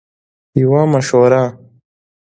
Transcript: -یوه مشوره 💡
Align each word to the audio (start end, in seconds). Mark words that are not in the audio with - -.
-یوه 0.61 0.81
مشوره 0.91 1.43
💡 1.45 1.53